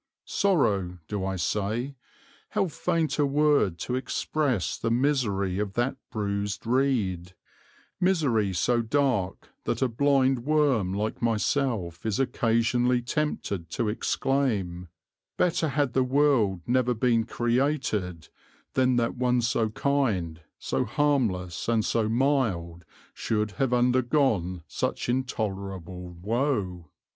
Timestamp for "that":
5.73-5.95, 9.65-9.83, 18.95-19.15